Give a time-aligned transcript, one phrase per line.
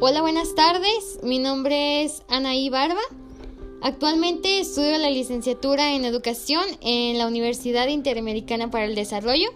[0.00, 1.20] Hola, buenas tardes.
[1.22, 3.00] Mi nombre es Anaí Barba.
[3.80, 9.50] Actualmente estudio la licenciatura en Educación en la Universidad Interamericana para el Desarrollo.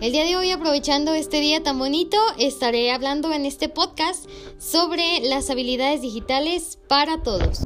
[0.00, 4.28] El día de hoy, aprovechando este día tan bonito, estaré hablando en este podcast
[4.58, 7.64] sobre las habilidades digitales para todos.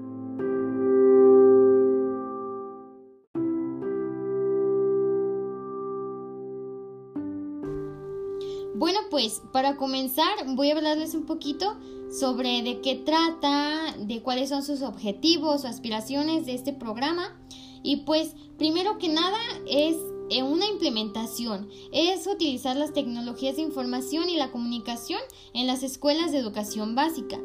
[8.82, 11.78] Bueno, pues para comenzar voy a hablarles un poquito
[12.10, 17.40] sobre de qué trata, de cuáles son sus objetivos o aspiraciones de este programa.
[17.84, 19.94] Y pues primero que nada es
[20.30, 25.20] eh, una implementación, es utilizar las tecnologías de información y la comunicación
[25.54, 27.38] en las escuelas de educación básica.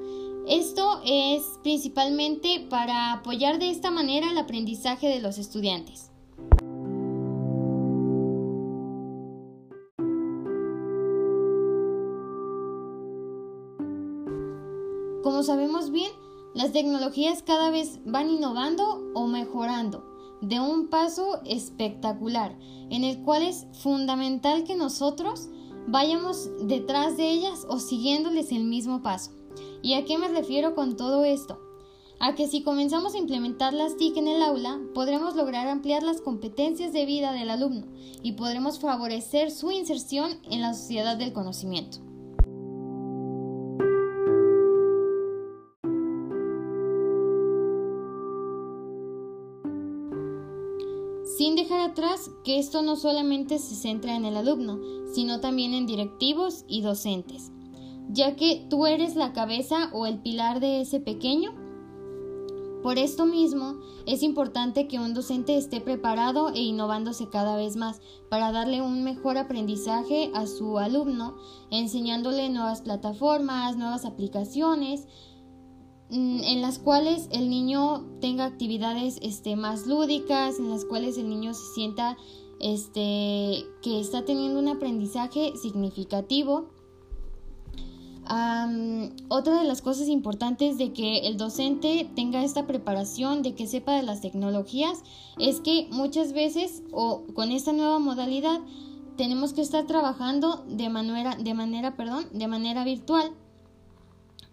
[0.47, 6.09] Esto es principalmente para apoyar de esta manera el aprendizaje de los estudiantes.
[15.27, 16.09] Como sabemos bien,
[16.53, 20.05] las tecnologías cada vez van innovando o mejorando
[20.39, 22.57] de un paso espectacular,
[22.89, 25.49] en el cual es fundamental que nosotros
[25.85, 29.31] vayamos detrás de ellas o siguiéndoles el mismo paso.
[29.81, 31.59] ¿Y a qué me refiero con todo esto?
[32.21, 36.21] A que si comenzamos a implementar las TIC en el aula, podremos lograr ampliar las
[36.21, 37.85] competencias de vida del alumno
[38.23, 42.06] y podremos favorecer su inserción en la sociedad del conocimiento.
[51.37, 54.79] Sin dejar atrás que esto no solamente se centra en el alumno,
[55.13, 57.51] sino también en directivos y docentes,
[58.09, 61.53] ya que tú eres la cabeza o el pilar de ese pequeño.
[62.81, 63.75] Por esto mismo,
[64.07, 69.03] es importante que un docente esté preparado e innovándose cada vez más para darle un
[69.03, 71.35] mejor aprendizaje a su alumno,
[71.69, 75.07] enseñándole nuevas plataformas, nuevas aplicaciones,
[76.09, 81.53] en las cuales el niño tenga actividades este, más lúdicas, en las cuales el niño
[81.53, 82.17] se sienta
[82.59, 86.69] este, que está teniendo un aprendizaje significativo.
[89.29, 93.93] otra de las cosas importantes de que el docente tenga esta preparación, de que sepa
[93.93, 95.03] de las tecnologías,
[95.37, 98.61] es que muchas veces o con esta nueva modalidad
[99.17, 103.33] tenemos que estar trabajando de manera, de manera, perdón, de manera virtual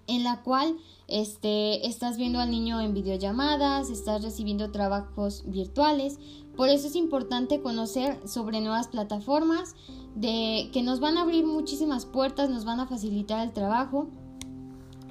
[0.06, 0.76] en la cual
[1.09, 6.19] este, estás viendo al niño en videollamadas, estás recibiendo trabajos virtuales.
[6.56, 9.75] Por eso es importante conocer sobre nuevas plataformas
[10.15, 14.09] de, que nos van a abrir muchísimas puertas, nos van a facilitar el trabajo.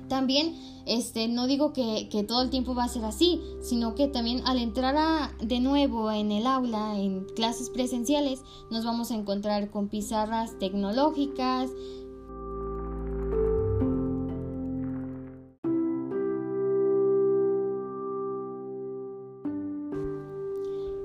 [0.07, 0.55] También,
[0.85, 4.41] este, no digo que, que, todo el tiempo va a ser así, sino que también
[4.45, 9.87] al entrar de nuevo en el aula, en clases presenciales, nos vamos a encontrar con
[9.87, 11.71] pizarras tecnológicas,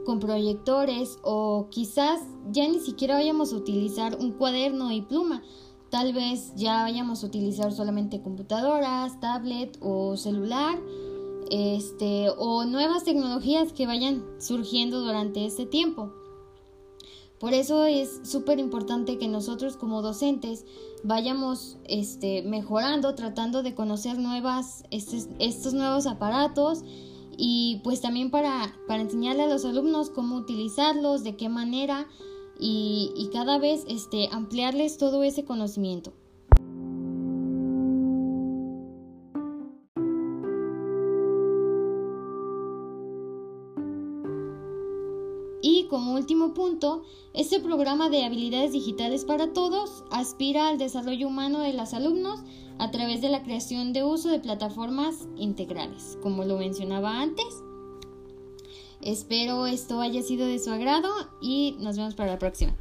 [0.08, 5.42] con proyectores o quizás ya ni siquiera vayamos a utilizar un cuaderno y pluma.
[5.90, 10.80] Tal vez ya vayamos a utilizar solamente computadoras, tablet o celular,
[11.50, 16.10] este, o nuevas tecnologías que vayan surgiendo durante este tiempo.
[17.38, 20.64] Por eso es súper importante que nosotros como docentes
[21.04, 26.82] vayamos este, mejorando, tratando de conocer nuevas, estos nuevos aparatos
[27.40, 32.08] y pues también para, enseñarle a los alumnos cómo utilizarlos, de qué manera
[32.58, 36.12] y, cada vez este, ampliarles todo ese conocimiento.
[45.88, 47.02] Como último punto,
[47.34, 52.40] este programa de habilidades digitales para todos aspira al desarrollo humano de los alumnos
[52.78, 57.62] a través de la creación de uso de plataformas integrales, como lo mencionaba antes.
[59.00, 61.08] Espero esto haya sido de su agrado
[61.40, 62.76] y nos vemos para la próxima.